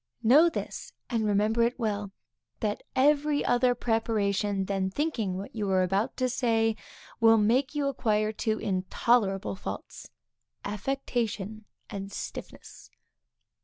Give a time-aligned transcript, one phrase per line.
[0.23, 2.11] Know this, and remember it well,
[2.61, 6.75] that every other preparation than thinking what you are about to say,
[7.19, 10.09] will make you acquire two intolerable faults,
[10.65, 12.89] affectation and stiffness.